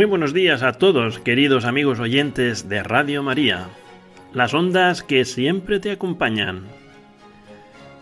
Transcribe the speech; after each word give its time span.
Muy 0.00 0.06
buenos 0.06 0.32
días 0.32 0.62
a 0.62 0.72
todos, 0.72 1.18
queridos 1.18 1.66
amigos 1.66 2.00
oyentes 2.00 2.70
de 2.70 2.82
Radio 2.82 3.22
María, 3.22 3.66
las 4.32 4.54
ondas 4.54 5.02
que 5.02 5.26
siempre 5.26 5.78
te 5.78 5.90
acompañan. 5.90 6.62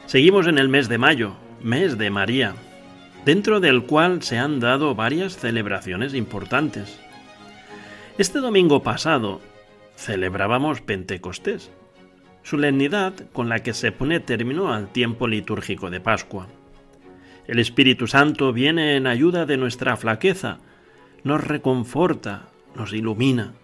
Seguimos 0.07 0.47
en 0.47 0.59
el 0.59 0.69
mes 0.69 0.89
de 0.89 0.97
mayo, 0.97 1.33
mes 1.61 1.99
de 1.99 2.09
María, 2.11 2.55
dentro 3.25 3.59
del 3.59 3.83
cual 3.83 4.23
se 4.23 4.39
han 4.39 4.61
dado 4.61 4.95
varias 4.95 5.37
celebraciones 5.39 6.15
importantes. 6.15 7.01
Este 8.17 8.39
domingo 8.39 8.85
pasado 8.85 9.41
celebrábamos 9.97 10.81
Pentecostés, 10.81 11.73
solemnidad 12.45 13.15
con 13.33 13.49
la 13.49 13.65
que 13.65 13.75
se 13.75 13.91
pone 13.91 14.21
término 14.21 14.73
al 14.73 14.93
tiempo 14.93 15.27
litúrgico 15.27 15.91
de 15.91 15.99
Pascua. 15.99 16.47
El 17.49 17.59
Espíritu 17.59 18.07
Santo 18.07 18.53
viene 18.53 18.95
en 18.95 19.09
ayuda 19.09 19.47
de 19.47 19.57
nuestra 19.57 19.97
flaqueza, 19.97 20.61
nos 21.24 21.44
reconforta, 21.44 22.48
nos 22.74 22.92
ilumina. 22.92 23.55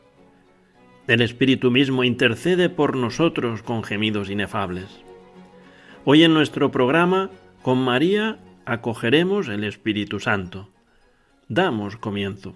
El 1.07 1.21
Espíritu 1.21 1.71
mismo 1.71 2.05
intercede 2.05 2.69
por 2.69 2.97
nosotros 2.97 3.63
con 3.63 3.85
gemidos 3.85 4.31
inefables. 4.31 4.87
Hoy 6.05 6.25
en 6.25 6.35
nuestro 6.35 6.71
programa, 6.71 7.31
con 7.63 7.79
María, 7.79 8.39
acogeremos 8.65 9.49
el 9.49 9.65
Espíritu 9.65 10.21
Santo. 10.21 10.69
Damos 11.49 11.97
comienzo. 11.97 12.55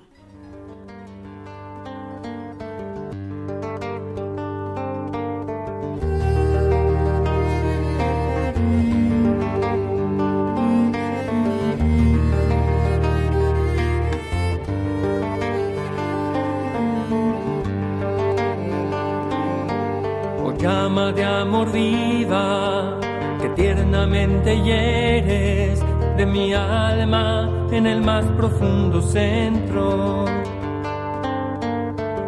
Más 28.19 28.27
profundo 28.33 29.01
centro. 29.01 30.25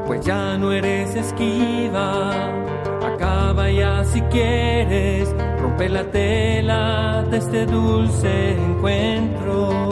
Pues 0.06 0.21
ya 0.25 0.56
no 0.56 0.71
eres 0.73 1.17
esquiva, 1.17 2.31
acaba 3.12 3.69
ya 3.71 4.05
si 4.05 4.21
quieres, 4.23 5.34
rompe 5.61 5.89
la 5.89 6.05
tela 6.05 7.25
de 7.28 7.39
este 7.39 7.67
dulce 7.67 8.53
encuentro. 8.53 9.89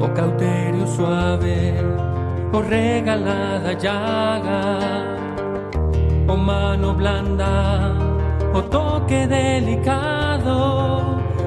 Oh 0.00 0.14
cauterio 0.14 0.86
suave, 0.96 1.74
oh 2.52 2.62
regalada 2.62 3.72
llaga 3.72 4.62
o 6.28 6.36
mano 6.36 6.94
blanda, 6.94 7.92
o 8.52 8.62
toque 8.62 9.26
delicado, 9.26 10.25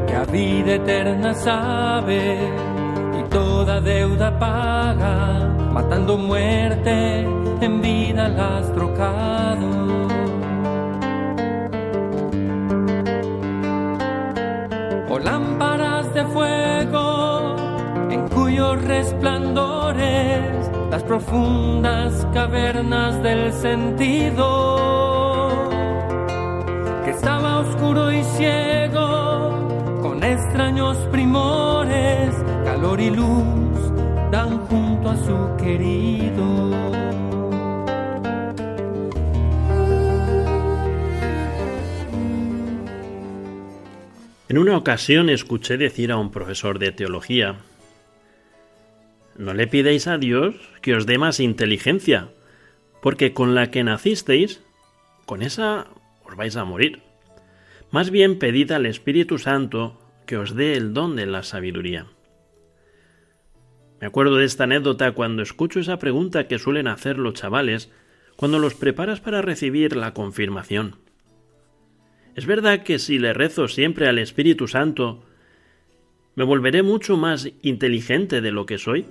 que 0.07 0.15
a 0.15 0.25
vida 0.25 0.73
eterna 0.75 1.33
sabe 1.33 2.39
y 3.19 3.23
toda 3.29 3.81
deuda 3.81 4.37
paga, 4.37 5.49
matando 5.73 6.17
muerte 6.17 7.21
en 7.61 7.81
vida 7.81 8.27
las 8.27 8.73
trocado. 8.73 9.67
O 15.09 15.19
lámparas 15.19 16.13
de 16.13 16.23
fuego 16.25 17.55
en 18.09 18.27
cuyos 18.29 18.81
resplandores 18.83 20.69
las 20.91 21.03
profundas 21.03 22.27
cavernas 22.33 23.21
del 23.21 23.53
sentido, 23.53 24.47
que 27.05 27.11
estaba 27.11 27.59
oscuro 27.59 28.11
y 28.11 28.23
ciego, 28.23 28.88
extraños 30.59 30.97
primores, 31.09 32.35
calor 32.65 32.99
y 32.99 33.09
luz 33.09 33.93
dan 34.29 34.57
junto 34.67 35.09
a 35.09 35.15
su 35.15 35.55
querido. 35.57 36.69
En 44.49 44.57
una 44.57 44.75
ocasión 44.75 45.29
escuché 45.29 45.77
decir 45.77 46.11
a 46.11 46.17
un 46.17 46.29
profesor 46.29 46.77
de 46.77 46.91
teología 46.91 47.55
no 49.37 49.53
le 49.53 49.65
pidéis 49.65 50.07
a 50.07 50.17
Dios 50.17 50.55
que 50.81 50.93
os 50.93 51.05
dé 51.05 51.17
más 51.17 51.39
inteligencia, 51.39 52.27
porque 53.01 53.31
con 53.33 53.55
la 53.55 53.71
que 53.71 53.85
nacisteis, 53.85 54.61
con 55.25 55.41
esa 55.41 55.87
os 56.25 56.35
vais 56.35 56.57
a 56.57 56.65
morir. 56.65 57.01
Más 57.91 58.09
bien 58.09 58.39
pedid 58.39 58.73
al 58.73 58.85
Espíritu 58.85 59.37
Santo 59.37 59.97
que 60.29 60.37
os 60.37 60.53
dé 60.53 60.77
el 60.77 60.93
don 60.93 61.15
de 61.15 61.25
la 61.25 61.41
sabiduría. 61.41 62.05
Me 63.99 64.05
acuerdo 64.05 64.35
de 64.35 64.45
esta 64.45 64.65
anécdota 64.65 65.13
cuando 65.13 65.41
escucho 65.41 65.79
esa 65.79 65.97
pregunta 65.97 66.47
que 66.47 66.59
suelen 66.59 66.87
hacer 66.87 67.17
los 67.17 67.33
chavales 67.33 67.91
cuando 68.35 68.59
los 68.59 68.75
preparas 68.75 69.21
para 69.21 69.41
recibir 69.41 69.95
la 69.95 70.13
confirmación. 70.13 70.97
¿Es 72.35 72.45
verdad 72.45 72.83
que 72.83 72.99
si 72.99 73.17
le 73.17 73.33
rezo 73.33 73.67
siempre 73.67 74.07
al 74.07 74.19
Espíritu 74.19 74.67
Santo, 74.67 75.25
me 76.35 76.43
volveré 76.43 76.83
mucho 76.83 77.17
más 77.17 77.49
inteligente 77.63 78.39
de 78.39 78.51
lo 78.51 78.67
que 78.67 78.77
soy? 78.77 79.07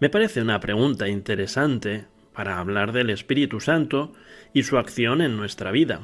Me 0.00 0.10
parece 0.10 0.42
una 0.42 0.58
pregunta 0.58 1.06
interesante 1.06 2.06
para 2.32 2.58
hablar 2.58 2.90
del 2.90 3.10
Espíritu 3.10 3.60
Santo 3.60 4.12
y 4.52 4.64
su 4.64 4.76
acción 4.76 5.22
en 5.22 5.36
nuestra 5.36 5.70
vida. 5.70 6.00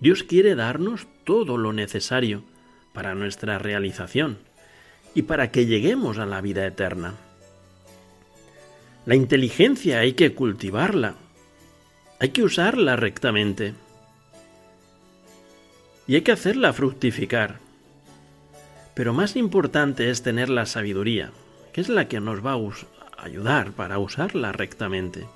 Dios 0.00 0.22
quiere 0.24 0.54
darnos 0.54 1.06
todo 1.24 1.56
lo 1.56 1.72
necesario 1.72 2.42
para 2.92 3.14
nuestra 3.14 3.58
realización 3.58 4.38
y 5.14 5.22
para 5.22 5.50
que 5.50 5.66
lleguemos 5.66 6.18
a 6.18 6.26
la 6.26 6.40
vida 6.40 6.66
eterna. 6.66 7.14
La 9.06 9.14
inteligencia 9.14 10.00
hay 10.00 10.12
que 10.12 10.34
cultivarla, 10.34 11.14
hay 12.18 12.30
que 12.30 12.42
usarla 12.42 12.96
rectamente 12.96 13.74
y 16.06 16.16
hay 16.16 16.22
que 16.22 16.32
hacerla 16.32 16.72
fructificar. 16.72 17.58
Pero 18.94 19.12
más 19.12 19.36
importante 19.36 20.10
es 20.10 20.22
tener 20.22 20.48
la 20.48 20.66
sabiduría, 20.66 21.30
que 21.72 21.80
es 21.80 21.88
la 21.88 22.08
que 22.08 22.20
nos 22.20 22.44
va 22.44 22.52
a 22.52 23.22
ayudar 23.22 23.72
para 23.72 23.98
usarla 23.98 24.52
rectamente. 24.52 25.26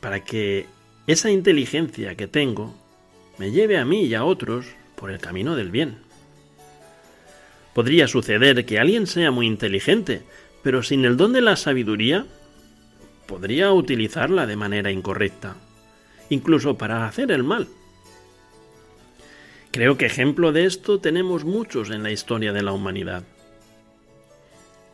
Para 0.00 0.24
que 0.24 0.66
esa 1.06 1.30
inteligencia 1.30 2.16
que 2.16 2.26
tengo 2.26 2.74
me 3.38 3.50
lleve 3.50 3.78
a 3.78 3.84
mí 3.84 4.02
y 4.04 4.14
a 4.14 4.24
otros 4.24 4.66
por 4.94 5.10
el 5.10 5.18
camino 5.18 5.56
del 5.56 5.70
bien. 5.70 5.98
Podría 7.74 8.08
suceder 8.08 8.64
que 8.64 8.78
alguien 8.78 9.06
sea 9.06 9.30
muy 9.30 9.46
inteligente, 9.46 10.22
pero 10.62 10.82
sin 10.82 11.04
el 11.04 11.16
don 11.16 11.32
de 11.32 11.42
la 11.42 11.56
sabiduría, 11.56 12.26
podría 13.26 13.72
utilizarla 13.72 14.46
de 14.46 14.56
manera 14.56 14.90
incorrecta, 14.90 15.56
incluso 16.30 16.78
para 16.78 17.06
hacer 17.06 17.30
el 17.30 17.44
mal. 17.44 17.68
Creo 19.72 19.98
que 19.98 20.06
ejemplo 20.06 20.52
de 20.52 20.64
esto 20.64 21.00
tenemos 21.00 21.44
muchos 21.44 21.90
en 21.90 22.02
la 22.02 22.10
historia 22.10 22.54
de 22.54 22.62
la 22.62 22.72
humanidad. 22.72 23.24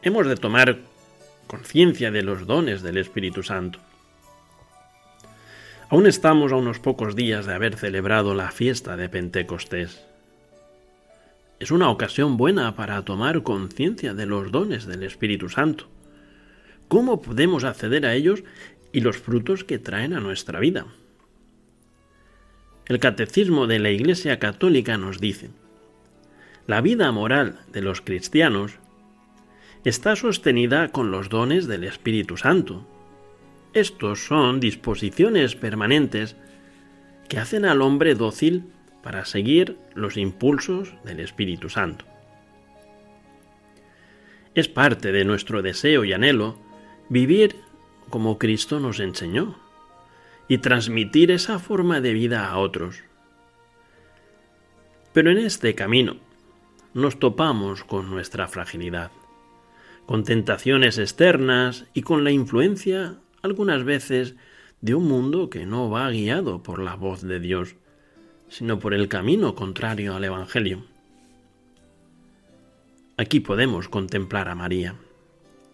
Hemos 0.02 0.26
de 0.26 0.34
tomar 0.34 0.78
conciencia 1.46 2.10
de 2.10 2.22
los 2.22 2.46
dones 2.46 2.82
del 2.82 2.96
Espíritu 2.96 3.44
Santo. 3.44 3.78
Aún 5.92 6.06
estamos 6.06 6.52
a 6.52 6.56
unos 6.56 6.78
pocos 6.78 7.14
días 7.14 7.44
de 7.44 7.52
haber 7.52 7.76
celebrado 7.76 8.34
la 8.34 8.50
fiesta 8.50 8.96
de 8.96 9.10
Pentecostés. 9.10 10.02
es 11.60 11.70
una 11.70 11.90
ocasión 11.90 12.38
buena 12.38 12.74
para 12.76 13.04
tomar 13.04 13.42
conciencia 13.42 14.14
de 14.14 14.24
los 14.24 14.50
dones 14.50 14.86
del 14.86 15.02
Espíritu 15.02 15.50
Santo. 15.50 15.88
¿Cómo 16.88 17.20
podemos 17.20 17.64
acceder 17.64 18.06
a 18.06 18.14
ellos 18.14 18.42
y 18.90 19.02
los 19.02 19.18
frutos 19.18 19.64
que 19.64 19.78
traen 19.78 20.14
a 20.14 20.20
nuestra 20.20 20.60
vida? 20.60 20.86
El 22.86 22.98
Catecismo 22.98 23.66
de 23.66 23.78
la 23.78 23.90
Iglesia 23.90 24.38
Católica 24.38 24.96
nos 24.96 25.20
dice, 25.20 25.50
la 26.66 26.80
vida 26.80 27.12
moral 27.12 27.60
de 27.70 27.82
los 27.82 28.00
cristianos 28.00 28.78
está 29.84 30.16
sostenida 30.16 30.88
con 30.88 31.10
los 31.10 31.28
dones 31.28 31.66
del 31.66 31.84
Espíritu 31.84 32.38
Santo. 32.38 32.88
Estos 33.74 34.26
son 34.26 34.60
disposiciones 34.60 35.56
permanentes 35.56 36.36
que 37.28 37.38
hacen 37.38 37.64
al 37.64 37.80
hombre 37.80 38.14
dócil 38.14 38.64
para 39.02 39.24
seguir 39.24 39.78
los 39.94 40.16
impulsos 40.16 40.94
del 41.04 41.20
Espíritu 41.20 41.70
Santo. 41.70 42.04
Es 44.54 44.68
parte 44.68 45.12
de 45.12 45.24
nuestro 45.24 45.62
deseo 45.62 46.04
y 46.04 46.12
anhelo 46.12 46.58
vivir 47.08 47.56
como 48.10 48.38
Cristo 48.38 48.78
nos 48.78 49.00
enseñó 49.00 49.58
y 50.48 50.58
transmitir 50.58 51.30
esa 51.30 51.58
forma 51.58 52.02
de 52.02 52.12
vida 52.12 52.48
a 52.48 52.58
otros. 52.58 53.02
Pero 55.14 55.30
en 55.30 55.38
este 55.38 55.74
camino 55.74 56.16
nos 56.92 57.18
topamos 57.18 57.84
con 57.84 58.10
nuestra 58.10 58.48
fragilidad, 58.48 59.10
con 60.04 60.24
tentaciones 60.24 60.98
externas 60.98 61.86
y 61.94 62.02
con 62.02 62.22
la 62.22 62.30
influencia, 62.30 63.16
algunas 63.42 63.84
veces, 63.84 64.36
de 64.80 64.94
un 64.94 65.06
mundo 65.06 65.50
que 65.50 65.66
no 65.66 65.90
va 65.90 66.10
guiado 66.10 66.62
por 66.62 66.80
la 66.80 66.96
voz 66.96 67.22
de 67.22 67.38
Dios 67.38 67.76
sino 68.52 68.78
por 68.78 68.92
el 68.92 69.08
camino 69.08 69.54
contrario 69.54 70.14
al 70.14 70.24
Evangelio. 70.24 70.84
Aquí 73.16 73.40
podemos 73.40 73.88
contemplar 73.88 74.48
a 74.48 74.54
María, 74.54 74.94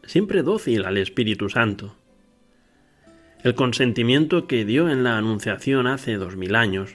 siempre 0.05 0.45
dócil 0.45 0.85
al 0.85 0.97
Espíritu 0.97 1.49
Santo. 1.49 1.97
El 3.43 3.57
consentimiento 3.57 4.47
que 4.47 4.65
dio 4.65 4.89
en 4.89 5.03
la 5.03 5.19
Anunciación 5.19 5.89
hace 5.89 6.15
dos 6.15 6.37
mil 6.37 6.55
años 6.55 6.95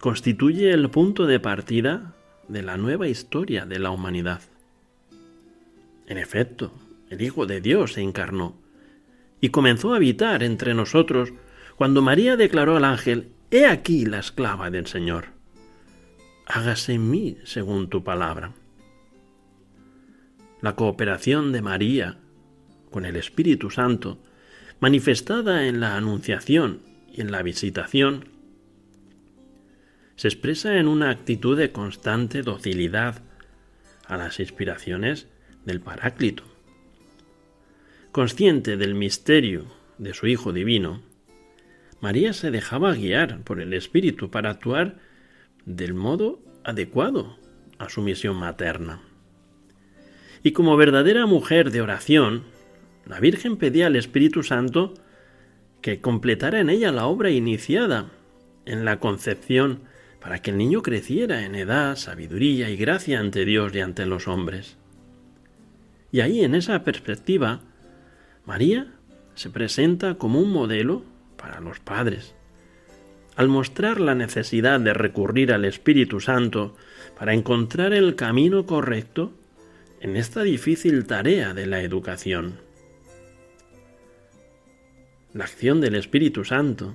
constituye 0.00 0.70
el 0.70 0.88
punto 0.88 1.26
de 1.26 1.40
partida 1.40 2.14
de 2.48 2.62
la 2.62 2.78
nueva 2.78 3.06
historia 3.06 3.66
de 3.66 3.78
la 3.78 3.90
humanidad. 3.90 4.40
En 6.06 6.16
efecto, 6.16 6.72
el 7.10 7.20
Hijo 7.20 7.44
de 7.44 7.60
Dios 7.60 7.94
se 7.94 8.00
encarnó 8.00 8.56
y 9.44 9.50
comenzó 9.50 9.92
a 9.92 9.96
habitar 9.96 10.42
entre 10.42 10.72
nosotros 10.72 11.34
cuando 11.76 12.00
María 12.00 12.34
declaró 12.34 12.78
al 12.78 12.84
ángel, 12.86 13.28
He 13.50 13.66
aquí 13.66 14.06
la 14.06 14.20
esclava 14.20 14.70
del 14.70 14.86
Señor. 14.86 15.26
Hágase 16.46 16.94
en 16.94 17.10
mí 17.10 17.36
según 17.44 17.90
tu 17.90 18.02
palabra. 18.02 18.54
La 20.62 20.76
cooperación 20.76 21.52
de 21.52 21.60
María 21.60 22.16
con 22.90 23.04
el 23.04 23.16
Espíritu 23.16 23.68
Santo, 23.68 24.18
manifestada 24.80 25.66
en 25.66 25.78
la 25.78 25.98
Anunciación 25.98 26.80
y 27.12 27.20
en 27.20 27.30
la 27.30 27.42
Visitación, 27.42 28.30
se 30.16 30.28
expresa 30.28 30.78
en 30.78 30.88
una 30.88 31.10
actitud 31.10 31.54
de 31.58 31.70
constante 31.70 32.40
docilidad 32.40 33.20
a 34.06 34.16
las 34.16 34.40
inspiraciones 34.40 35.28
del 35.66 35.82
Paráclito. 35.82 36.53
Consciente 38.14 38.76
del 38.76 38.94
misterio 38.94 39.64
de 39.98 40.14
su 40.14 40.28
Hijo 40.28 40.52
Divino, 40.52 41.02
María 42.00 42.32
se 42.32 42.52
dejaba 42.52 42.94
guiar 42.94 43.40
por 43.42 43.60
el 43.60 43.72
Espíritu 43.72 44.30
para 44.30 44.50
actuar 44.50 44.98
del 45.66 45.94
modo 45.94 46.38
adecuado 46.62 47.36
a 47.76 47.88
su 47.88 48.02
misión 48.02 48.36
materna. 48.36 49.02
Y 50.44 50.52
como 50.52 50.76
verdadera 50.76 51.26
mujer 51.26 51.72
de 51.72 51.80
oración, 51.80 52.44
la 53.04 53.18
Virgen 53.18 53.56
pedía 53.56 53.88
al 53.88 53.96
Espíritu 53.96 54.44
Santo 54.44 54.94
que 55.80 56.00
completara 56.00 56.60
en 56.60 56.70
ella 56.70 56.92
la 56.92 57.06
obra 57.06 57.30
iniciada 57.30 58.12
en 58.64 58.84
la 58.84 59.00
concepción 59.00 59.80
para 60.20 60.40
que 60.40 60.52
el 60.52 60.56
niño 60.56 60.82
creciera 60.82 61.44
en 61.44 61.56
edad, 61.56 61.96
sabiduría 61.96 62.70
y 62.70 62.76
gracia 62.76 63.18
ante 63.18 63.44
Dios 63.44 63.74
y 63.74 63.80
ante 63.80 64.06
los 64.06 64.28
hombres. 64.28 64.76
Y 66.12 66.20
ahí, 66.20 66.44
en 66.44 66.54
esa 66.54 66.84
perspectiva, 66.84 67.60
María 68.46 68.86
se 69.34 69.50
presenta 69.50 70.14
como 70.14 70.40
un 70.40 70.50
modelo 70.50 71.02
para 71.36 71.60
los 71.60 71.80
padres. 71.80 72.34
Al 73.36 73.48
mostrar 73.48 74.00
la 74.00 74.14
necesidad 74.14 74.78
de 74.80 74.94
recurrir 74.94 75.52
al 75.52 75.64
Espíritu 75.64 76.20
Santo 76.20 76.76
para 77.18 77.34
encontrar 77.34 77.92
el 77.92 78.14
camino 78.14 78.66
correcto 78.66 79.32
en 80.00 80.16
esta 80.16 80.42
difícil 80.42 81.06
tarea 81.06 81.54
de 81.54 81.66
la 81.66 81.82
educación. 81.82 82.60
La 85.32 85.44
acción 85.44 85.80
del 85.80 85.96
Espíritu 85.96 86.44
Santo, 86.44 86.94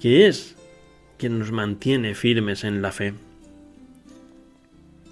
que 0.00 0.26
es 0.26 0.56
quien 1.18 1.38
nos 1.38 1.52
mantiene 1.52 2.14
firmes 2.14 2.64
en 2.64 2.82
la 2.82 2.90
fe. 2.90 3.14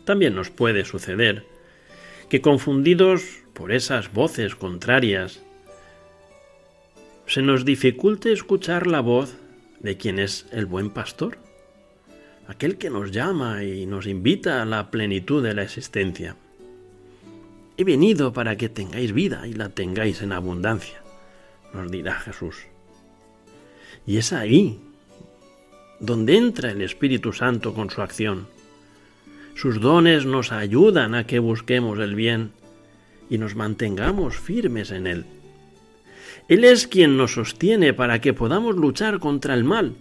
También 0.04 0.34
nos 0.34 0.50
puede 0.50 0.84
suceder 0.84 1.44
que 2.30 2.40
confundidos 2.40 3.42
por 3.52 3.72
esas 3.72 4.12
voces 4.12 4.56
contrarias 4.56 5.42
se 7.28 7.42
nos 7.42 7.66
dificulte 7.66 8.32
escuchar 8.32 8.86
la 8.86 9.00
voz 9.00 9.36
de 9.80 9.98
quien 9.98 10.18
es 10.18 10.46
el 10.50 10.64
buen 10.64 10.88
pastor, 10.88 11.36
aquel 12.46 12.78
que 12.78 12.88
nos 12.88 13.10
llama 13.10 13.64
y 13.64 13.84
nos 13.84 14.06
invita 14.06 14.62
a 14.62 14.64
la 14.64 14.90
plenitud 14.90 15.42
de 15.42 15.54
la 15.54 15.62
existencia. 15.62 16.36
He 17.76 17.84
venido 17.84 18.32
para 18.32 18.56
que 18.56 18.70
tengáis 18.70 19.12
vida 19.12 19.46
y 19.46 19.52
la 19.52 19.68
tengáis 19.68 20.22
en 20.22 20.32
abundancia, 20.32 21.02
nos 21.74 21.90
dirá 21.90 22.14
Jesús. 22.14 22.56
Y 24.06 24.16
es 24.16 24.32
ahí 24.32 24.80
donde 26.00 26.34
entra 26.34 26.70
el 26.70 26.80
Espíritu 26.80 27.34
Santo 27.34 27.74
con 27.74 27.90
su 27.90 28.00
acción. 28.00 28.46
Sus 29.54 29.80
dones 29.80 30.24
nos 30.24 30.50
ayudan 30.50 31.14
a 31.14 31.26
que 31.26 31.40
busquemos 31.40 31.98
el 31.98 32.14
bien 32.14 32.52
y 33.28 33.36
nos 33.36 33.54
mantengamos 33.54 34.38
firmes 34.38 34.92
en 34.92 35.06
él. 35.06 35.26
Él 36.48 36.64
es 36.64 36.88
quien 36.88 37.18
nos 37.18 37.34
sostiene 37.34 37.92
para 37.92 38.20
que 38.20 38.32
podamos 38.32 38.76
luchar 38.76 39.18
contra 39.18 39.52
el 39.52 39.64
mal 39.64 39.94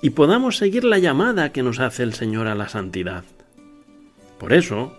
y 0.00 0.10
podamos 0.10 0.56
seguir 0.56 0.82
la 0.82 0.98
llamada 0.98 1.52
que 1.52 1.62
nos 1.62 1.78
hace 1.78 2.02
el 2.02 2.14
Señor 2.14 2.46
a 2.46 2.54
la 2.54 2.70
santidad. 2.70 3.24
Por 4.38 4.54
eso, 4.54 4.96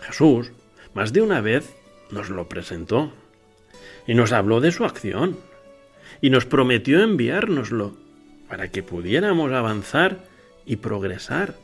Jesús, 0.00 0.52
más 0.94 1.12
de 1.12 1.20
una 1.20 1.40
vez, 1.40 1.74
nos 2.10 2.30
lo 2.30 2.48
presentó 2.48 3.12
y 4.06 4.14
nos 4.14 4.32
habló 4.32 4.60
de 4.60 4.72
su 4.72 4.84
acción 4.84 5.36
y 6.20 6.30
nos 6.30 6.46
prometió 6.46 7.02
enviárnoslo 7.02 7.96
para 8.48 8.70
que 8.70 8.82
pudiéramos 8.82 9.52
avanzar 9.52 10.24
y 10.64 10.76
progresar 10.76 11.54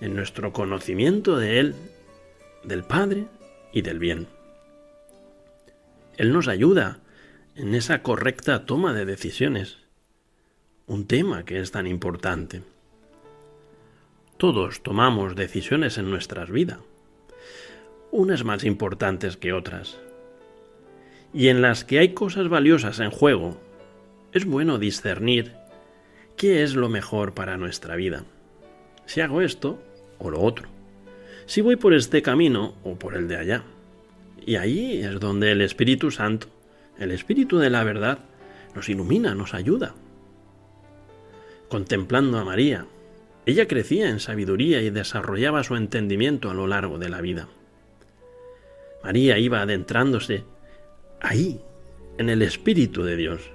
en 0.00 0.14
nuestro 0.14 0.52
conocimiento 0.52 1.38
de 1.38 1.60
Él, 1.60 1.74
del 2.62 2.84
Padre 2.84 3.24
y 3.72 3.82
del 3.82 3.98
bien. 3.98 4.28
Él 6.18 6.32
nos 6.32 6.46
ayuda 6.46 6.98
en 7.60 7.74
esa 7.74 8.02
correcta 8.02 8.64
toma 8.64 8.94
de 8.94 9.04
decisiones. 9.04 9.76
Un 10.86 11.06
tema 11.06 11.44
que 11.44 11.60
es 11.60 11.70
tan 11.70 11.86
importante. 11.86 12.62
Todos 14.38 14.82
tomamos 14.82 15.36
decisiones 15.36 15.98
en 15.98 16.08
nuestras 16.08 16.50
vidas, 16.50 16.78
unas 18.12 18.44
más 18.44 18.64
importantes 18.64 19.36
que 19.36 19.52
otras, 19.52 19.98
y 21.34 21.48
en 21.48 21.60
las 21.60 21.84
que 21.84 21.98
hay 21.98 22.14
cosas 22.14 22.48
valiosas 22.48 22.98
en 22.98 23.10
juego, 23.10 23.60
es 24.32 24.46
bueno 24.46 24.78
discernir 24.78 25.52
qué 26.38 26.62
es 26.62 26.74
lo 26.74 26.88
mejor 26.88 27.34
para 27.34 27.58
nuestra 27.58 27.94
vida. 27.94 28.24
Si 29.04 29.20
hago 29.20 29.42
esto 29.42 29.78
o 30.18 30.30
lo 30.30 30.40
otro. 30.40 30.66
Si 31.44 31.60
voy 31.60 31.76
por 31.76 31.92
este 31.92 32.22
camino 32.22 32.74
o 32.84 32.98
por 32.98 33.14
el 33.16 33.28
de 33.28 33.36
allá. 33.36 33.64
Y 34.46 34.56
ahí 34.56 35.02
es 35.02 35.20
donde 35.20 35.52
el 35.52 35.60
Espíritu 35.60 36.10
Santo 36.10 36.48
el 37.00 37.10
Espíritu 37.10 37.58
de 37.58 37.70
la 37.70 37.82
verdad 37.82 38.18
nos 38.74 38.88
ilumina, 38.88 39.34
nos 39.34 39.54
ayuda. 39.54 39.94
Contemplando 41.68 42.38
a 42.38 42.44
María, 42.44 42.86
ella 43.46 43.66
crecía 43.66 44.10
en 44.10 44.20
sabiduría 44.20 44.82
y 44.82 44.90
desarrollaba 44.90 45.64
su 45.64 45.76
entendimiento 45.76 46.50
a 46.50 46.54
lo 46.54 46.66
largo 46.66 46.98
de 46.98 47.08
la 47.08 47.20
vida. 47.20 47.48
María 49.02 49.38
iba 49.38 49.62
adentrándose 49.62 50.44
ahí, 51.20 51.60
en 52.18 52.28
el 52.28 52.42
Espíritu 52.42 53.02
de 53.02 53.16
Dios. 53.16 53.50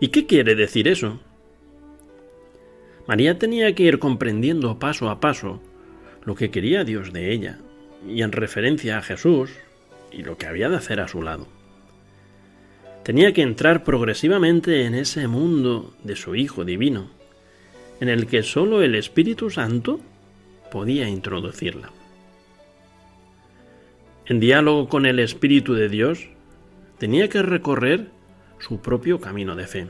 ¿Y 0.00 0.08
qué 0.08 0.26
quiere 0.26 0.56
decir 0.56 0.88
eso? 0.88 1.20
María 3.06 3.38
tenía 3.38 3.74
que 3.74 3.84
ir 3.84 3.98
comprendiendo 3.98 4.78
paso 4.78 5.10
a 5.10 5.20
paso 5.20 5.60
lo 6.24 6.34
que 6.34 6.50
quería 6.50 6.84
Dios 6.84 7.12
de 7.12 7.32
ella, 7.32 7.58
y 8.06 8.22
en 8.22 8.32
referencia 8.32 8.98
a 8.98 9.02
Jesús 9.02 9.50
y 10.10 10.22
lo 10.22 10.36
que 10.36 10.46
había 10.46 10.68
de 10.68 10.76
hacer 10.76 11.00
a 11.00 11.08
su 11.08 11.22
lado. 11.22 11.59
Tenía 13.10 13.32
que 13.32 13.42
entrar 13.42 13.82
progresivamente 13.82 14.84
en 14.84 14.94
ese 14.94 15.26
mundo 15.26 15.92
de 16.04 16.14
su 16.14 16.36
Hijo 16.36 16.64
Divino, 16.64 17.10
en 17.98 18.08
el 18.08 18.28
que 18.28 18.44
sólo 18.44 18.82
el 18.82 18.94
Espíritu 18.94 19.50
Santo 19.50 19.98
podía 20.70 21.08
introducirla. 21.08 21.90
En 24.26 24.38
diálogo 24.38 24.88
con 24.88 25.06
el 25.06 25.18
Espíritu 25.18 25.74
de 25.74 25.88
Dios, 25.88 26.28
tenía 26.98 27.28
que 27.28 27.42
recorrer 27.42 28.10
su 28.60 28.80
propio 28.80 29.20
camino 29.20 29.56
de 29.56 29.66
fe. 29.66 29.88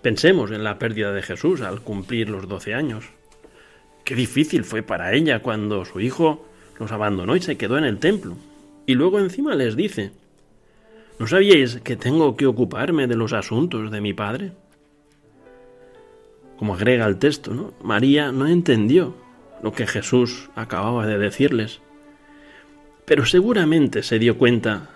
Pensemos 0.00 0.52
en 0.52 0.64
la 0.64 0.78
pérdida 0.78 1.12
de 1.12 1.20
Jesús 1.20 1.60
al 1.60 1.82
cumplir 1.82 2.30
los 2.30 2.48
doce 2.48 2.72
años. 2.72 3.04
Qué 4.06 4.14
difícil 4.14 4.64
fue 4.64 4.82
para 4.82 5.12
ella 5.12 5.40
cuando 5.40 5.84
su 5.84 6.00
hijo 6.00 6.48
los 6.80 6.92
abandonó 6.92 7.36
y 7.36 7.42
se 7.42 7.58
quedó 7.58 7.76
en 7.76 7.84
el 7.84 7.98
templo. 7.98 8.38
Y 8.86 8.94
luego 8.94 9.18
encima 9.20 9.54
les 9.54 9.76
dice, 9.76 10.12
¿no 11.22 11.28
sabíais 11.28 11.78
que 11.84 11.94
tengo 11.94 12.34
que 12.36 12.48
ocuparme 12.48 13.06
de 13.06 13.14
los 13.14 13.32
asuntos 13.32 13.92
de 13.92 14.00
mi 14.00 14.12
padre? 14.12 14.50
Como 16.56 16.74
agrega 16.74 17.06
el 17.06 17.20
texto. 17.20 17.74
María 17.80 18.32
no 18.32 18.48
entendió 18.48 19.14
lo 19.62 19.70
que 19.70 19.86
Jesús 19.86 20.50
acababa 20.56 21.06
de 21.06 21.18
decirles, 21.18 21.80
pero 23.04 23.24
seguramente 23.24 24.02
se 24.02 24.18
dio 24.18 24.36
cuenta 24.36 24.90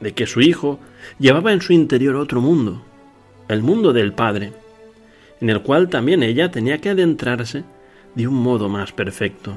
de 0.00 0.12
que 0.12 0.26
su 0.26 0.40
hijo 0.40 0.80
llevaba 1.20 1.52
en 1.52 1.60
su 1.60 1.72
interior 1.72 2.16
otro 2.16 2.40
mundo, 2.40 2.82
el 3.46 3.62
mundo 3.62 3.92
del 3.92 4.12
Padre, 4.12 4.52
en 5.40 5.50
el 5.50 5.62
cual 5.62 5.88
también 5.88 6.24
ella 6.24 6.50
tenía 6.50 6.80
que 6.80 6.88
adentrarse 6.88 7.62
de 8.16 8.26
un 8.26 8.34
modo 8.34 8.68
más 8.68 8.90
perfecto. 8.90 9.54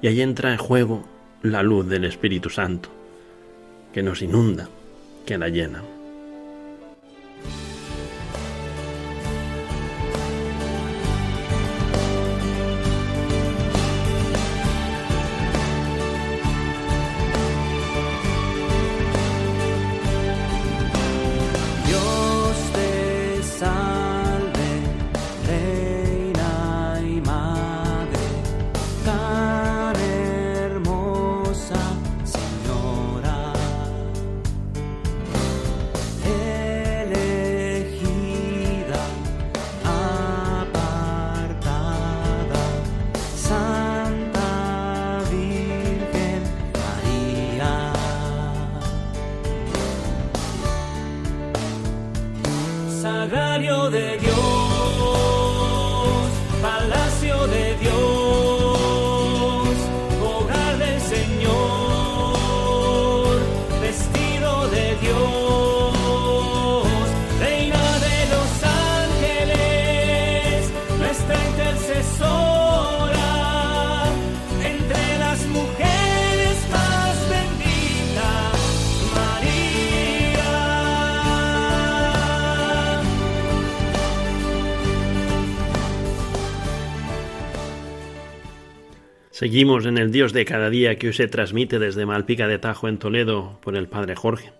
Y 0.00 0.06
ahí 0.06 0.22
entra 0.22 0.52
en 0.52 0.56
juego 0.56 1.04
la 1.42 1.62
luz 1.62 1.86
del 1.90 2.06
Espíritu 2.06 2.48
Santo, 2.48 2.88
que 3.92 4.02
nos 4.02 4.22
inunda, 4.22 4.70
que 5.30 5.38
la 5.38 5.48
llena. 5.48 5.99
Seguimos 89.40 89.86
en 89.86 89.96
el 89.96 90.12
Dios 90.12 90.34
de 90.34 90.44
cada 90.44 90.68
día 90.68 90.98
que 90.98 91.06
hoy 91.06 91.12
se 91.14 91.26
transmite 91.26 91.78
desde 91.78 92.04
Malpica 92.04 92.46
de 92.46 92.58
Tajo 92.58 92.88
en 92.88 92.98
Toledo 92.98 93.58
por 93.62 93.74
el 93.74 93.88
Padre 93.88 94.14
Jorge. 94.14 94.52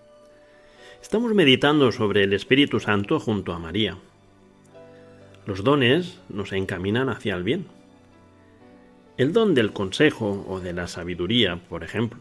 Estamos 1.02 1.34
meditando 1.34 1.92
sobre 1.92 2.24
el 2.24 2.32
Espíritu 2.32 2.80
Santo 2.80 3.20
junto 3.20 3.52
a 3.52 3.58
María. 3.58 3.98
Los 5.44 5.64
dones 5.64 6.18
nos 6.30 6.54
encaminan 6.54 7.10
hacia 7.10 7.34
el 7.34 7.42
bien. 7.42 7.66
El 9.18 9.34
don 9.34 9.52
del 9.52 9.72
consejo 9.72 10.46
o 10.48 10.60
de 10.60 10.72
la 10.72 10.86
sabiduría, 10.86 11.56
por 11.68 11.84
ejemplo, 11.84 12.18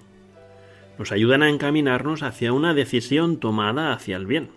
nos 0.97 1.13
ayudan 1.13 1.43
a 1.43 1.49
encaminarnos 1.49 2.23
hacia 2.23 2.51
una 2.51 2.73
decisión 2.73 3.39
tomada 3.39 3.93
hacia 3.93 4.17
el 4.17 4.25
bien. 4.25 4.49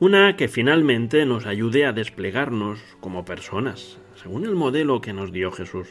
Una 0.00 0.34
que 0.34 0.48
finalmente 0.48 1.24
nos 1.24 1.46
ayude 1.46 1.86
a 1.86 1.92
desplegarnos 1.92 2.80
como 2.98 3.24
personas, 3.24 3.98
según 4.20 4.44
el 4.44 4.56
modelo 4.56 5.00
que 5.00 5.12
nos 5.12 5.30
dio 5.30 5.52
Jesús. 5.52 5.86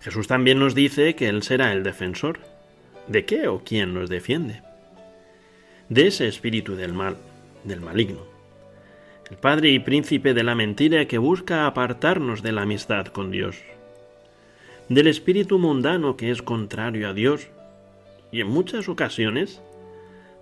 Jesús 0.00 0.26
también 0.26 0.58
nos 0.58 0.74
dice 0.74 1.14
que 1.14 1.28
Él 1.28 1.42
será 1.42 1.72
el 1.72 1.82
defensor. 1.82 2.40
¿De 3.06 3.24
qué 3.24 3.48
o 3.48 3.62
quién 3.64 3.92
nos 3.92 4.08
defiende? 4.08 4.62
De 5.88 6.06
ese 6.06 6.26
espíritu 6.26 6.74
del 6.76 6.92
mal, 6.92 7.16
del 7.64 7.80
maligno. 7.80 8.20
El 9.30 9.36
padre 9.36 9.70
y 9.70 9.78
príncipe 9.78 10.34
de 10.34 10.42
la 10.42 10.54
mentira 10.54 11.06
que 11.06 11.18
busca 11.18 11.66
apartarnos 11.66 12.42
de 12.42 12.52
la 12.52 12.62
amistad 12.62 13.06
con 13.06 13.30
Dios. 13.30 13.62
Del 14.88 15.06
espíritu 15.06 15.58
mundano 15.58 16.16
que 16.16 16.30
es 16.30 16.42
contrario 16.42 17.08
a 17.08 17.12
Dios 17.12 17.48
y 18.32 18.40
en 18.40 18.48
muchas 18.48 18.88
ocasiones 18.88 19.60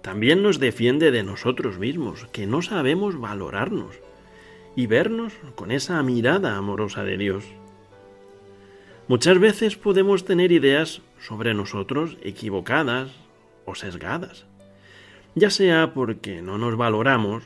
también 0.02 0.42
nos 0.42 0.58
defiende 0.58 1.10
de 1.10 1.22
nosotros 1.22 1.78
mismos, 1.78 2.26
que 2.32 2.46
no 2.46 2.62
sabemos 2.62 3.20
valorarnos 3.20 3.96
y 4.76 4.86
vernos 4.86 5.34
con 5.54 5.70
esa 5.70 6.02
mirada 6.02 6.56
amorosa 6.56 7.04
de 7.04 7.18
Dios. 7.18 7.44
Muchas 9.08 9.38
veces 9.38 9.76
podemos 9.76 10.26
tener 10.26 10.52
ideas 10.52 11.00
sobre 11.18 11.54
nosotros 11.54 12.18
equivocadas 12.22 13.10
o 13.64 13.74
sesgadas, 13.74 14.44
ya 15.34 15.48
sea 15.48 15.94
porque 15.94 16.42
no 16.42 16.58
nos 16.58 16.76
valoramos 16.76 17.44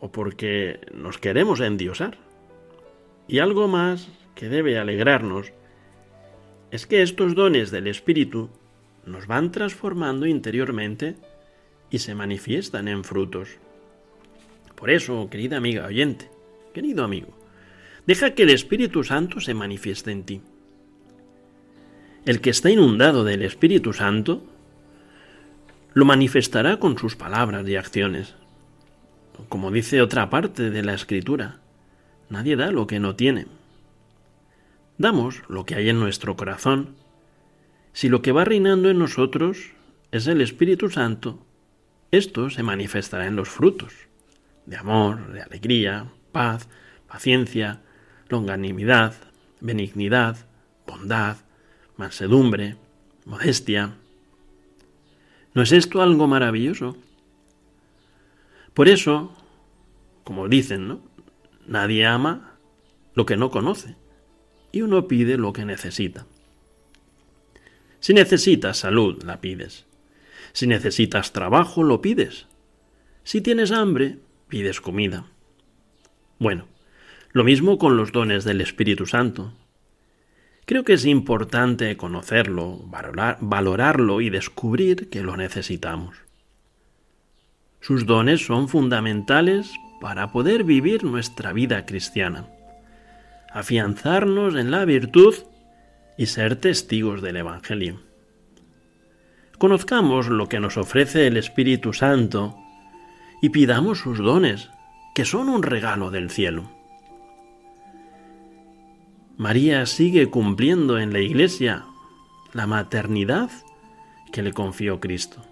o 0.00 0.12
porque 0.12 0.80
nos 0.92 1.16
queremos 1.16 1.60
endiosar. 1.60 2.18
Y 3.26 3.38
algo 3.38 3.68
más 3.68 4.10
que 4.34 4.50
debe 4.50 4.78
alegrarnos 4.78 5.52
es 6.70 6.86
que 6.86 7.00
estos 7.00 7.34
dones 7.34 7.70
del 7.70 7.86
Espíritu 7.86 8.50
nos 9.06 9.26
van 9.26 9.50
transformando 9.50 10.26
interiormente 10.26 11.16
y 11.90 12.00
se 12.00 12.14
manifiestan 12.14 12.86
en 12.88 13.02
frutos. 13.02 13.48
Por 14.74 14.90
eso, 14.90 15.30
querida 15.30 15.56
amiga 15.56 15.86
oyente, 15.86 16.28
querido 16.74 17.02
amigo, 17.02 17.28
deja 18.06 18.34
que 18.34 18.42
el 18.42 18.50
Espíritu 18.50 19.04
Santo 19.04 19.40
se 19.40 19.54
manifieste 19.54 20.10
en 20.10 20.24
ti. 20.24 20.42
El 22.24 22.40
que 22.40 22.50
está 22.50 22.70
inundado 22.70 23.24
del 23.24 23.42
Espíritu 23.42 23.92
Santo 23.92 24.44
lo 25.92 26.04
manifestará 26.04 26.76
con 26.76 26.96
sus 26.96 27.16
palabras 27.16 27.66
y 27.68 27.74
acciones. 27.74 28.34
Como 29.48 29.72
dice 29.72 30.00
otra 30.00 30.30
parte 30.30 30.70
de 30.70 30.82
la 30.84 30.94
Escritura, 30.94 31.58
nadie 32.28 32.54
da 32.54 32.70
lo 32.70 32.86
que 32.86 33.00
no 33.00 33.16
tiene. 33.16 33.46
Damos 34.98 35.42
lo 35.48 35.66
que 35.66 35.74
hay 35.74 35.88
en 35.88 35.98
nuestro 35.98 36.36
corazón. 36.36 36.94
Si 37.92 38.08
lo 38.08 38.22
que 38.22 38.30
va 38.30 38.44
reinando 38.44 38.88
en 38.88 39.00
nosotros 39.00 39.72
es 40.12 40.28
el 40.28 40.40
Espíritu 40.42 40.90
Santo, 40.90 41.44
esto 42.12 42.50
se 42.50 42.62
manifestará 42.62 43.26
en 43.26 43.34
los 43.34 43.48
frutos 43.48 43.94
de 44.66 44.76
amor, 44.76 45.32
de 45.32 45.42
alegría, 45.42 46.06
paz, 46.30 46.68
paciencia, 47.08 47.80
longanimidad, 48.28 49.14
benignidad, 49.60 50.36
bondad, 50.86 51.38
mansedumbre, 51.96 52.76
modestia. 53.24 53.94
¿No 55.54 55.62
es 55.62 55.72
esto 55.72 56.02
algo 56.02 56.26
maravilloso? 56.26 56.96
Por 58.74 58.88
eso, 58.88 59.34
como 60.24 60.48
dicen, 60.48 60.88
¿no? 60.88 61.00
Nadie 61.66 62.06
ama 62.06 62.58
lo 63.14 63.26
que 63.26 63.36
no 63.36 63.50
conoce 63.50 63.96
y 64.72 64.82
uno 64.82 65.06
pide 65.06 65.36
lo 65.36 65.52
que 65.52 65.64
necesita. 65.64 66.26
Si 68.00 68.14
necesitas 68.14 68.78
salud, 68.78 69.22
la 69.22 69.40
pides. 69.40 69.86
Si 70.52 70.66
necesitas 70.66 71.32
trabajo, 71.32 71.82
lo 71.82 72.00
pides. 72.00 72.46
Si 73.22 73.40
tienes 73.40 73.70
hambre, 73.70 74.18
pides 74.48 74.80
comida. 74.80 75.26
Bueno, 76.38 76.66
lo 77.30 77.44
mismo 77.44 77.78
con 77.78 77.96
los 77.96 78.10
dones 78.10 78.44
del 78.44 78.60
Espíritu 78.60 79.06
Santo. 79.06 79.52
Creo 80.64 80.84
que 80.84 80.92
es 80.94 81.04
importante 81.04 81.96
conocerlo, 81.96 82.80
valorarlo 83.40 84.20
y 84.20 84.30
descubrir 84.30 85.10
que 85.10 85.22
lo 85.22 85.36
necesitamos. 85.36 86.16
Sus 87.80 88.06
dones 88.06 88.46
son 88.46 88.68
fundamentales 88.68 89.72
para 90.00 90.30
poder 90.32 90.64
vivir 90.64 91.04
nuestra 91.04 91.52
vida 91.52 91.84
cristiana. 91.84 92.46
afianzarnos 93.54 94.54
en 94.54 94.70
la 94.70 94.84
virtud 94.86 95.34
y 96.16 96.26
ser 96.26 96.56
testigos 96.56 97.20
del 97.20 97.36
Evangelio. 97.36 98.00
Conozcamos 99.58 100.28
lo 100.28 100.48
que 100.48 100.58
nos 100.58 100.76
ofrece 100.78 101.26
el 101.26 101.36
Espíritu 101.36 101.92
Santo 101.92 102.56
y 103.42 103.50
pidamos 103.50 103.98
sus 103.98 104.18
dones, 104.18 104.70
que 105.14 105.24
son 105.24 105.48
un 105.50 105.62
regalo 105.62 106.10
del 106.10 106.30
cielo. 106.30 106.70
María 109.36 109.86
sigue 109.86 110.28
cumpliendo 110.28 110.98
en 110.98 111.12
la 111.12 111.20
Iglesia 111.20 111.84
la 112.52 112.66
maternidad 112.66 113.50
que 114.30 114.42
le 114.42 114.52
confió 114.52 115.00
Cristo. 115.00 115.42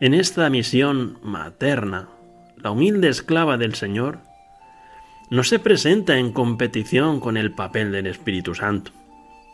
En 0.00 0.12
esta 0.12 0.50
misión 0.50 1.18
materna, 1.22 2.08
la 2.56 2.70
humilde 2.72 3.08
esclava 3.08 3.56
del 3.56 3.74
Señor 3.74 4.18
no 5.30 5.42
se 5.42 5.58
presenta 5.58 6.18
en 6.18 6.32
competición 6.32 7.20
con 7.20 7.36
el 7.36 7.52
papel 7.52 7.92
del 7.92 8.06
Espíritu 8.06 8.54
Santo. 8.54 8.92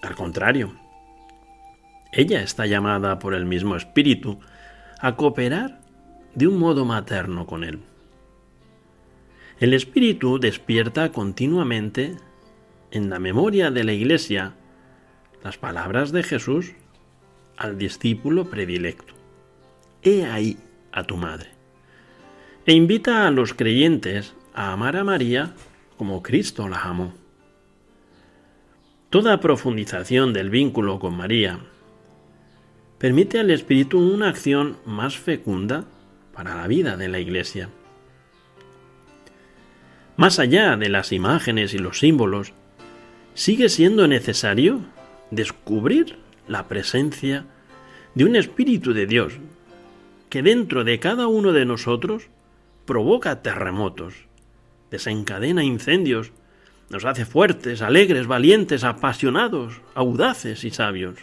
Al 0.02 0.14
contrario, 0.14 0.74
ella 2.12 2.42
está 2.42 2.66
llamada 2.66 3.18
por 3.18 3.34
el 3.34 3.46
mismo 3.46 3.76
Espíritu 3.76 4.40
a 5.00 5.16
cooperar 5.16 5.80
de 6.34 6.46
un 6.46 6.58
modo 6.58 6.84
materno 6.84 7.46
con 7.46 7.64
Él. 7.64 7.80
El 9.60 9.74
Espíritu 9.74 10.38
despierta 10.38 11.10
continuamente 11.10 12.16
en 12.92 13.08
la 13.08 13.18
memoria 13.18 13.70
de 13.70 13.84
la 13.84 13.92
Iglesia 13.94 14.52
las 15.42 15.56
palabras 15.56 16.12
de 16.12 16.22
Jesús 16.22 16.72
al 17.56 17.78
discípulo 17.78 18.44
predilecto. 18.44 19.14
He 20.02 20.26
ahí 20.26 20.58
a 20.92 21.04
tu 21.04 21.16
madre. 21.16 21.50
E 22.66 22.74
invita 22.74 23.26
a 23.26 23.30
los 23.30 23.54
creyentes 23.54 24.34
a 24.54 24.72
amar 24.72 24.96
a 24.96 25.04
María 25.04 25.54
como 25.96 26.22
Cristo 26.22 26.68
la 26.68 26.82
amó. 26.82 27.14
Toda 29.10 29.40
profundización 29.40 30.32
del 30.32 30.50
vínculo 30.50 30.98
con 30.98 31.16
María 31.16 31.60
permite 32.98 33.40
al 33.40 33.50
Espíritu 33.50 33.98
una 33.98 34.28
acción 34.28 34.76
más 34.84 35.16
fecunda 35.16 35.86
para 36.34 36.54
la 36.54 36.66
vida 36.66 36.96
de 36.96 37.08
la 37.08 37.18
Iglesia. 37.18 37.68
Más 40.16 40.38
allá 40.38 40.76
de 40.76 40.88
las 40.88 41.10
imágenes 41.12 41.74
y 41.74 41.78
los 41.78 41.98
símbolos, 41.98 42.52
sigue 43.34 43.68
siendo 43.68 44.06
necesario 44.08 44.80
descubrir 45.30 46.16
la 46.48 46.68
presencia 46.68 47.46
de 48.14 48.24
un 48.24 48.36
Espíritu 48.36 48.92
de 48.92 49.06
Dios 49.06 49.34
que 50.28 50.42
dentro 50.42 50.84
de 50.84 50.98
cada 50.98 51.26
uno 51.26 51.52
de 51.52 51.64
nosotros 51.64 52.28
provoca 52.86 53.42
terremotos, 53.42 54.14
desencadena 54.90 55.64
incendios, 55.64 56.32
nos 56.90 57.04
hace 57.04 57.24
fuertes, 57.24 57.80
alegres, 57.80 58.26
valientes, 58.26 58.84
apasionados, 58.84 59.80
audaces 59.94 60.64
y 60.64 60.70
sabios. 60.70 61.18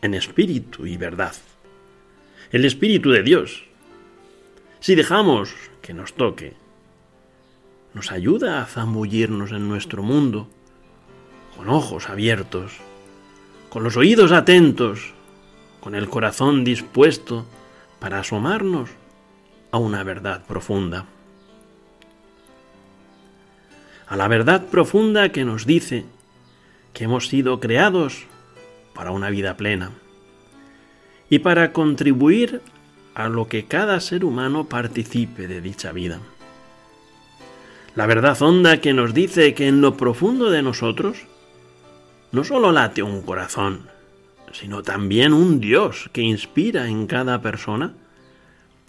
En 0.00 0.14
espíritu 0.14 0.86
y 0.86 0.96
verdad. 0.96 1.34
El 2.50 2.64
Espíritu 2.64 3.10
de 3.10 3.22
Dios, 3.22 3.64
si 4.80 4.94
dejamos 4.94 5.54
que 5.82 5.92
nos 5.92 6.14
toque, 6.14 6.54
nos 7.94 8.12
ayuda 8.12 8.62
a 8.62 8.66
zambullirnos 8.66 9.52
en 9.52 9.68
nuestro 9.68 10.02
mundo, 10.02 10.48
con 11.56 11.68
ojos 11.68 12.08
abiertos, 12.08 12.72
con 13.68 13.82
los 13.82 13.96
oídos 13.96 14.32
atentos, 14.32 15.14
con 15.80 15.94
el 15.94 16.08
corazón 16.08 16.64
dispuesto 16.64 17.46
para 17.98 18.20
asomarnos 18.20 18.90
a 19.70 19.78
una 19.78 20.02
verdad 20.02 20.44
profunda. 20.46 21.06
A 24.06 24.16
la 24.16 24.28
verdad 24.28 24.66
profunda 24.66 25.30
que 25.30 25.44
nos 25.44 25.66
dice 25.66 26.04
que 26.92 27.04
hemos 27.04 27.28
sido 27.28 27.60
creados 27.60 28.24
para 28.94 29.12
una 29.12 29.30
vida 29.30 29.56
plena 29.56 29.92
y 31.28 31.38
para 31.38 31.72
contribuir 31.72 32.60
a 33.14 33.28
lo 33.28 33.46
que 33.48 33.66
cada 33.66 34.00
ser 34.00 34.24
humano 34.24 34.68
participe 34.68 35.46
de 35.46 35.60
dicha 35.60 35.92
vida. 35.92 36.20
La 37.96 38.06
verdad 38.06 38.40
honda 38.40 38.80
que 38.80 38.92
nos 38.92 39.14
dice 39.14 39.54
que 39.54 39.66
en 39.66 39.80
lo 39.80 39.96
profundo 39.96 40.50
de 40.50 40.62
nosotros 40.62 41.18
no 42.30 42.44
solo 42.44 42.70
late 42.70 43.02
un 43.02 43.22
corazón, 43.22 43.88
sino 44.52 44.82
también 44.82 45.32
un 45.32 45.60
Dios 45.60 46.08
que 46.12 46.22
inspira 46.22 46.86
en 46.86 47.06
cada 47.06 47.42
persona 47.42 47.94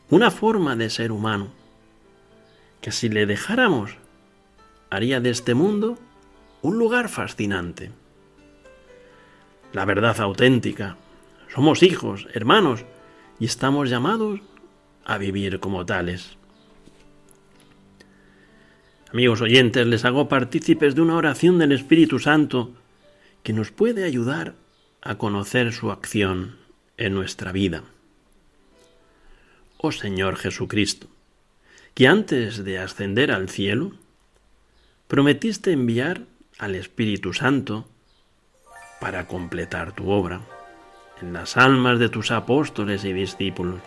una 0.09 0.29
forma 0.29 0.75
de 0.75 0.89
ser 0.89 1.11
humano, 1.11 1.47
que 2.81 2.91
si 2.91 3.09
le 3.09 3.25
dejáramos, 3.25 3.91
haría 4.89 5.19
de 5.19 5.29
este 5.31 5.55
mundo 5.55 5.97
un 6.61 6.77
lugar 6.77 7.09
fascinante. 7.09 7.91
La 9.73 9.85
verdad 9.85 10.19
auténtica, 10.19 10.97
somos 11.53 11.81
hijos, 11.81 12.27
hermanos, 12.33 12.85
y 13.39 13.45
estamos 13.45 13.89
llamados 13.89 14.41
a 15.05 15.17
vivir 15.17 15.59
como 15.59 15.85
tales. 15.85 16.37
Amigos 19.13 19.41
oyentes, 19.41 19.85
les 19.87 20.05
hago 20.05 20.29
partícipes 20.29 20.95
de 20.95 21.01
una 21.01 21.17
oración 21.17 21.57
del 21.57 21.73
Espíritu 21.73 22.17
Santo 22.17 22.71
que 23.43 23.51
nos 23.51 23.69
puede 23.69 24.05
ayudar 24.05 24.53
a 25.01 25.15
conocer 25.15 25.73
su 25.73 25.91
acción 25.91 26.55
en 26.95 27.13
nuestra 27.13 27.51
vida. 27.51 27.83
Oh 29.77 29.91
Señor 29.91 30.37
Jesucristo, 30.37 31.07
que 31.93 32.07
antes 32.07 32.63
de 32.63 32.79
ascender 32.79 33.33
al 33.33 33.49
cielo, 33.49 33.91
prometiste 35.09 35.73
enviar 35.73 36.21
al 36.57 36.75
Espíritu 36.75 37.33
Santo 37.33 37.89
para 39.01 39.27
completar 39.27 39.93
tu 39.93 40.09
obra 40.09 40.39
en 41.21 41.33
las 41.33 41.57
almas 41.57 41.99
de 41.99 42.07
tus 42.07 42.31
apóstoles 42.31 43.03
y 43.03 43.11
discípulos. 43.11 43.81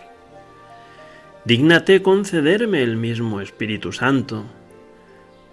Dígnate 1.45 2.03
concederme 2.03 2.83
el 2.83 2.95
mismo 2.95 3.41
Espíritu 3.41 3.91
Santo, 3.91 4.45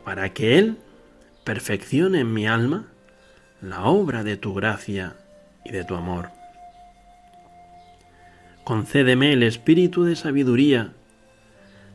para 0.04 0.32
que 0.32 0.58
Él 0.58 0.78
perfeccione 1.44 2.20
en 2.20 2.32
mi 2.32 2.46
alma 2.46 2.86
la 3.60 3.84
obra 3.84 4.24
de 4.24 4.36
tu 4.36 4.54
gracia 4.54 5.16
y 5.64 5.70
de 5.70 5.84
tu 5.84 5.94
amor. 5.94 6.30
Concédeme 8.64 9.32
el 9.32 9.42
espíritu 9.42 10.04
de 10.04 10.16
sabiduría 10.16 10.92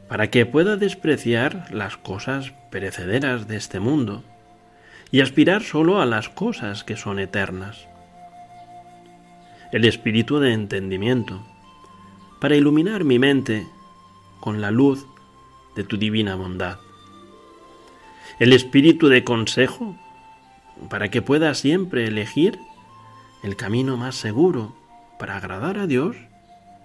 para 0.08 0.30
que 0.30 0.46
pueda 0.46 0.78
despreciar 0.78 1.74
las 1.74 1.98
cosas 1.98 2.54
perecederas 2.72 3.48
de 3.48 3.58
este 3.58 3.80
mundo 3.80 4.24
y 5.12 5.22
aspirar 5.22 5.64
solo 5.64 6.02
a 6.02 6.06
las 6.06 6.30
cosas 6.30 6.84
que 6.84 6.98
son 6.98 7.20
eternas. 7.20 7.88
El 9.72 9.86
espíritu 9.86 10.40
de 10.40 10.54
entendimiento 10.54 11.46
para 12.40 12.56
iluminar 12.56 13.04
mi 13.04 13.20
mente 13.20 13.68
con 14.40 14.62
la 14.62 14.72
luz 14.72 15.06
de 15.76 15.84
tu 15.84 15.98
divina 15.98 16.36
bondad. 16.36 16.80
El 18.40 18.54
espíritu 18.54 19.08
de 19.08 19.24
consejo 19.24 19.96
para 20.90 21.10
que 21.10 21.24
pueda 21.24 21.56
siempre 21.56 22.06
elegir 22.06 22.60
el 23.44 23.56
camino 23.56 23.98
más 23.98 24.16
seguro 24.16 24.76
para 25.18 25.38
agradar 25.38 25.80
a 25.80 25.88
Dios 25.88 26.16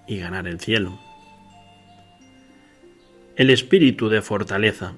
y 0.07 0.17
ganar 0.17 0.47
el 0.47 0.59
cielo. 0.59 0.97
El 3.35 3.51
espíritu 3.51 4.09
de 4.09 4.23
fortaleza, 4.23 4.93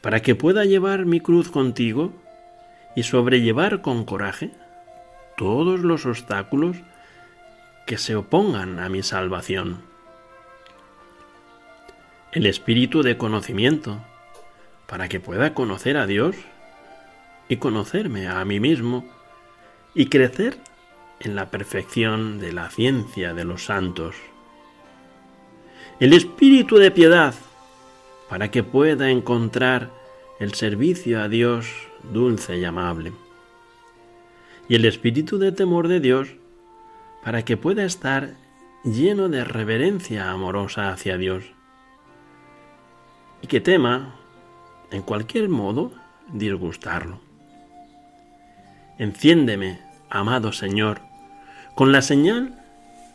para 0.00 0.20
que 0.20 0.34
pueda 0.34 0.64
llevar 0.64 1.04
mi 1.04 1.20
cruz 1.20 1.50
contigo 1.50 2.12
y 2.96 3.02
sobrellevar 3.02 3.82
con 3.82 4.04
coraje 4.04 4.50
todos 5.36 5.80
los 5.80 6.06
obstáculos 6.06 6.78
que 7.86 7.98
se 7.98 8.16
opongan 8.16 8.78
a 8.80 8.88
mi 8.88 9.02
salvación. 9.02 9.82
El 12.32 12.46
espíritu 12.46 13.02
de 13.02 13.18
conocimiento, 13.18 14.00
para 14.92 15.08
que 15.08 15.20
pueda 15.20 15.54
conocer 15.54 15.96
a 15.96 16.06
Dios 16.06 16.36
y 17.48 17.56
conocerme 17.56 18.28
a 18.28 18.44
mí 18.44 18.60
mismo 18.60 19.06
y 19.94 20.10
crecer 20.10 20.58
en 21.18 21.34
la 21.34 21.50
perfección 21.50 22.38
de 22.38 22.52
la 22.52 22.68
ciencia 22.68 23.32
de 23.32 23.46
los 23.46 23.64
santos. 23.64 24.16
El 25.98 26.12
espíritu 26.12 26.76
de 26.76 26.90
piedad, 26.90 27.34
para 28.28 28.50
que 28.50 28.62
pueda 28.62 29.08
encontrar 29.08 29.90
el 30.38 30.52
servicio 30.52 31.22
a 31.22 31.28
Dios 31.30 31.68
dulce 32.12 32.58
y 32.58 32.64
amable. 32.66 33.14
Y 34.68 34.74
el 34.74 34.84
espíritu 34.84 35.38
de 35.38 35.52
temor 35.52 35.88
de 35.88 36.00
Dios, 36.00 36.28
para 37.24 37.46
que 37.46 37.56
pueda 37.56 37.86
estar 37.86 38.34
lleno 38.84 39.30
de 39.30 39.42
reverencia 39.42 40.30
amorosa 40.30 40.90
hacia 40.90 41.16
Dios. 41.16 41.44
Y 43.40 43.46
que 43.46 43.62
tema, 43.62 44.18
en 44.92 45.02
cualquier 45.02 45.48
modo, 45.48 45.92
disgustarlo. 46.32 47.20
Enciéndeme, 48.98 49.80
amado 50.10 50.52
Señor, 50.52 51.00
con 51.74 51.92
la 51.92 52.02
señal 52.02 52.62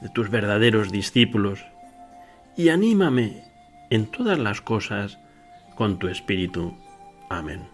de 0.02 0.10
tus 0.10 0.30
verdaderos 0.30 0.92
discípulos, 0.92 1.66
y 2.56 2.70
anímame 2.70 3.44
en 3.90 4.08
todas 4.08 4.40
las 4.40 4.62
cosas 4.62 5.20
con 5.76 6.00
tu 6.00 6.08
espíritu. 6.08 6.76
Amén. 7.30 7.68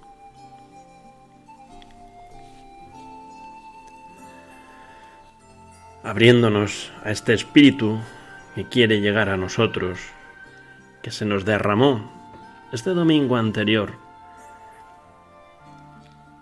Abriéndonos 6.04 6.92
a 7.06 7.12
este 7.12 7.34
espíritu 7.34 7.98
que 8.56 8.68
quiere 8.68 9.00
llegar 9.00 9.30
a 9.30 9.38
nosotros, 9.38 10.00
que 11.02 11.12
se 11.12 11.24
nos 11.24 11.46
derramó 11.46 12.23
este 12.74 12.90
domingo 12.96 13.36
anterior, 13.36 13.92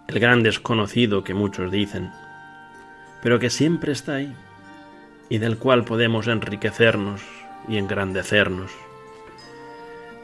el 0.08 0.18
gran 0.18 0.44
desconocido 0.44 1.26
que 1.26 1.34
muchos 1.34 1.70
dicen, 1.70 2.10
pero 3.22 3.38
que 3.38 3.50
siempre 3.50 3.92
está 3.92 4.16
ahí 4.16 4.34
y 5.28 5.40
del 5.40 5.58
cual 5.58 5.84
podemos 5.84 6.28
enriquecernos 6.28 7.22
y 7.68 7.76
engrandecernos. 7.76 8.72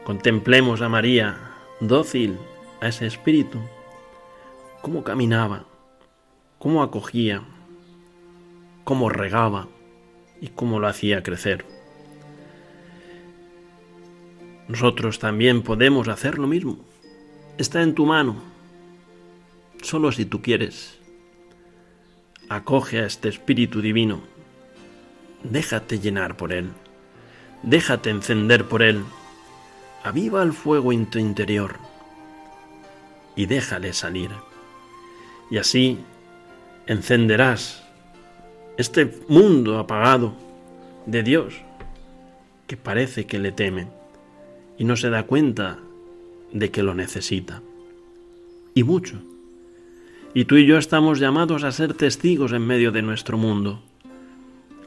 Contemplemos 0.04 0.80
a 0.80 0.88
María, 0.88 1.36
dócil 1.78 2.38
a 2.80 2.88
ese 2.88 3.06
espíritu, 3.06 3.58
cómo 4.80 5.04
caminaba, 5.04 5.64
cómo 6.58 6.82
acogía, 6.82 7.42
cómo 8.84 9.10
regaba 9.10 9.68
y 10.40 10.48
cómo 10.48 10.80
lo 10.80 10.88
hacía 10.88 11.22
crecer. 11.22 11.66
Nosotros 14.68 15.18
también 15.18 15.62
podemos 15.62 16.08
hacer 16.08 16.38
lo 16.38 16.46
mismo. 16.46 16.78
Está 17.56 17.82
en 17.82 17.94
tu 17.94 18.04
mano, 18.04 18.36
solo 19.82 20.12
si 20.12 20.26
tú 20.26 20.42
quieres. 20.42 20.98
Acoge 22.50 23.00
a 23.00 23.06
este 23.06 23.30
Espíritu 23.30 23.80
Divino. 23.80 24.20
Déjate 25.42 25.98
llenar 25.98 26.36
por 26.36 26.52
Él. 26.52 26.70
Déjate 27.62 28.10
encender 28.10 28.66
por 28.66 28.82
Él. 28.82 29.02
Aviva 30.04 30.42
el 30.42 30.52
fuego 30.52 30.92
en 30.92 31.06
tu 31.06 31.18
interior 31.18 31.76
y 33.34 33.46
déjale 33.46 33.92
salir. 33.94 34.30
Y 35.50 35.56
así 35.56 35.98
encenderás 36.86 37.82
este 38.76 39.18
mundo 39.28 39.78
apagado 39.78 40.34
de 41.06 41.22
Dios 41.22 41.54
que 42.66 42.76
parece 42.76 43.26
que 43.26 43.38
le 43.38 43.50
teme 43.50 43.97
y 44.78 44.84
no 44.84 44.96
se 44.96 45.10
da 45.10 45.24
cuenta 45.24 45.78
de 46.52 46.70
que 46.70 46.82
lo 46.82 46.94
necesita. 46.94 47.62
Y 48.74 48.84
mucho. 48.84 49.16
Y 50.34 50.44
tú 50.44 50.56
y 50.56 50.66
yo 50.66 50.78
estamos 50.78 51.18
llamados 51.18 51.64
a 51.64 51.72
ser 51.72 51.94
testigos 51.94 52.52
en 52.52 52.66
medio 52.66 52.92
de 52.92 53.02
nuestro 53.02 53.36
mundo. 53.36 53.82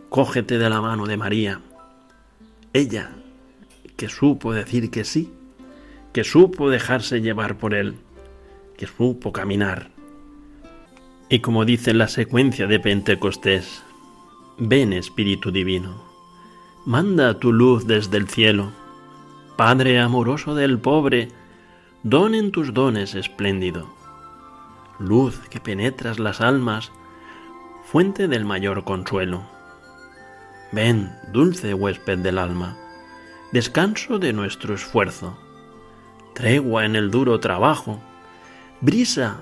Cógete 0.10 0.58
de 0.58 0.70
la 0.70 0.82
mano 0.82 1.06
de 1.06 1.18
María, 1.18 1.62
ella 2.74 3.12
que 3.98 4.10
supo 4.10 4.54
decir 4.54 4.90
que 4.90 5.04
sí, 5.04 5.32
que 6.14 6.24
supo 6.24 6.70
dejarse 6.70 7.22
llevar 7.22 7.58
por 7.58 7.74
él, 7.74 7.96
que 8.78 8.88
supo 8.88 9.32
caminar. 9.32 9.92
Y 11.30 11.40
como 11.40 11.66
dice 11.66 11.94
la 11.94 12.08
secuencia 12.08 12.68
de 12.68 12.80
Pentecostés, 12.80 13.84
ven 14.58 14.92
Espíritu 14.92 15.52
Divino, 15.52 16.04
manda 16.86 17.40
tu 17.40 17.54
luz 17.54 17.88
desde 17.88 18.18
el 18.18 18.28
cielo, 18.28 18.72
Padre 19.64 20.00
amoroso 20.00 20.56
del 20.56 20.80
pobre, 20.80 21.28
don 22.02 22.34
en 22.34 22.52
tus 22.52 22.74
dones 22.74 23.14
espléndido, 23.14 23.94
luz 24.98 25.38
que 25.52 25.60
penetras 25.60 26.18
las 26.18 26.42
almas, 26.42 26.92
fuente 27.84 28.28
del 28.28 28.44
mayor 28.44 28.84
consuelo. 28.84 29.44
Ven, 30.72 31.12
dulce 31.32 31.76
huésped 31.76 32.18
del 32.18 32.40
alma, 32.40 32.76
descanso 33.52 34.18
de 34.18 34.34
nuestro 34.34 34.74
esfuerzo, 34.74 35.38
tregua 36.34 36.86
en 36.86 36.96
el 36.96 37.12
duro 37.12 37.40
trabajo, 37.40 38.02
brisa 38.80 39.42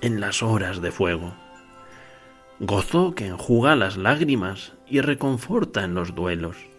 en 0.00 0.18
las 0.18 0.42
horas 0.42 0.80
de 0.80 0.92
fuego, 0.92 1.34
gozo 2.58 3.14
que 3.14 3.26
enjuga 3.26 3.76
las 3.76 3.98
lágrimas 3.98 4.72
y 4.88 5.02
reconforta 5.02 5.84
en 5.84 5.92
los 5.92 6.14
duelos. 6.14 6.71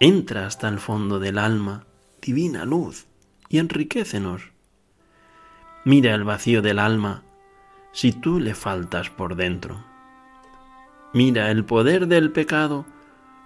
Entra 0.00 0.46
hasta 0.46 0.68
el 0.68 0.78
fondo 0.78 1.18
del 1.18 1.38
alma, 1.38 1.84
divina 2.20 2.64
luz, 2.64 3.06
y 3.48 3.58
enriquecenos. 3.58 4.42
Mira 5.84 6.14
el 6.14 6.24
vacío 6.24 6.62
del 6.62 6.78
alma 6.78 7.22
si 7.92 8.12
tú 8.12 8.40
le 8.40 8.54
faltas 8.54 9.08
por 9.10 9.36
dentro. 9.36 9.84
Mira 11.12 11.50
el 11.50 11.64
poder 11.64 12.08
del 12.08 12.32
pecado 12.32 12.86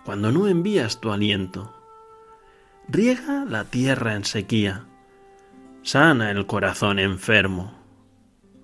cuando 0.04 0.32
no 0.32 0.48
envías 0.48 1.00
tu 1.00 1.12
aliento. 1.12 1.74
Riega 2.88 3.44
la 3.44 3.64
tierra 3.64 4.14
en 4.14 4.24
sequía, 4.24 4.87
sana 5.82 6.30
el 6.30 6.46
corazón 6.46 6.98
enfermo, 6.98 7.74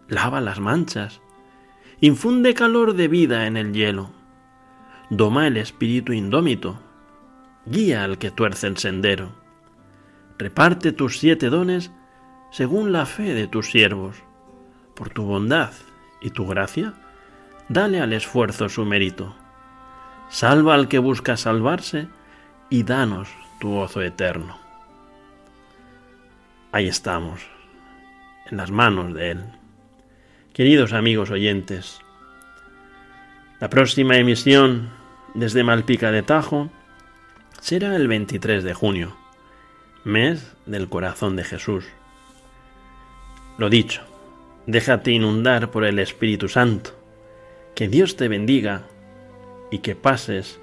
lava 0.08 0.40
las 0.40 0.58
manchas, 0.58 1.20
infunde 2.00 2.54
calor 2.54 2.94
de 2.94 3.08
vida 3.08 3.46
en 3.46 3.58
el 3.58 3.74
hielo, 3.74 4.10
doma 5.10 5.46
el 5.46 5.58
espíritu 5.58 6.14
indómito, 6.14 6.80
guía 7.66 8.04
al 8.04 8.18
que 8.18 8.30
tuerce 8.30 8.66
el 8.66 8.76
sendero, 8.76 9.32
reparte 10.38 10.92
tus 10.92 11.18
siete 11.18 11.48
dones 11.48 11.90
según 12.50 12.92
la 12.92 13.06
fe 13.06 13.34
de 13.34 13.48
tus 13.48 13.70
siervos, 13.70 14.16
por 14.94 15.10
tu 15.10 15.24
bondad 15.24 15.72
y 16.20 16.30
tu 16.30 16.46
gracia, 16.46 16.94
dale 17.68 18.00
al 18.00 18.12
esfuerzo 18.12 18.68
su 18.68 18.84
mérito, 18.84 19.34
salva 20.28 20.74
al 20.74 20.88
que 20.88 20.98
busca 20.98 21.36
salvarse 21.36 22.08
y 22.70 22.82
danos 22.82 23.28
tu 23.60 23.70
gozo 23.70 24.02
eterno. 24.02 24.58
Ahí 26.72 26.88
estamos, 26.88 27.40
en 28.50 28.56
las 28.56 28.70
manos 28.70 29.14
de 29.14 29.30
Él. 29.32 29.44
Queridos 30.52 30.92
amigos 30.92 31.30
oyentes, 31.30 32.00
la 33.60 33.70
próxima 33.70 34.16
emisión 34.16 34.90
desde 35.34 35.64
Malpica 35.64 36.10
de 36.10 36.22
Tajo 36.22 36.70
será 37.64 37.96
el 37.96 38.08
23 38.08 38.62
de 38.62 38.74
junio, 38.74 39.16
mes 40.04 40.52
del 40.66 40.90
corazón 40.90 41.34
de 41.34 41.44
Jesús. 41.44 41.86
Lo 43.56 43.70
dicho, 43.70 44.02
déjate 44.66 45.12
inundar 45.12 45.70
por 45.70 45.86
el 45.86 45.98
Espíritu 45.98 46.50
Santo, 46.50 46.90
que 47.74 47.88
Dios 47.88 48.16
te 48.16 48.28
bendiga 48.28 48.82
y 49.70 49.78
que 49.78 49.96
pases 49.96 50.60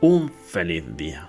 un 0.00 0.32
feliz 0.32 0.96
día. 0.96 1.28